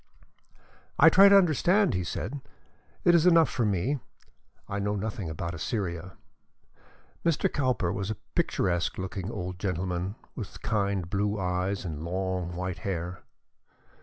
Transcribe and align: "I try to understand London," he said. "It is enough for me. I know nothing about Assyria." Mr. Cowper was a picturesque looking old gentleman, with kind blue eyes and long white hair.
"I 0.97 1.09
try 1.09 1.29
to 1.29 1.37
understand 1.37 1.89
London," 1.91 1.99
he 1.99 2.03
said. 2.03 2.41
"It 3.03 3.13
is 3.13 3.27
enough 3.27 3.51
for 3.51 3.67
me. 3.67 3.99
I 4.67 4.79
know 4.79 4.95
nothing 4.95 5.29
about 5.29 5.53
Assyria." 5.53 6.13
Mr. 7.23 7.53
Cowper 7.53 7.93
was 7.93 8.09
a 8.09 8.15
picturesque 8.33 8.97
looking 8.97 9.29
old 9.29 9.59
gentleman, 9.59 10.15
with 10.35 10.59
kind 10.63 11.07
blue 11.07 11.39
eyes 11.39 11.85
and 11.85 12.03
long 12.03 12.55
white 12.55 12.79
hair. 12.79 13.21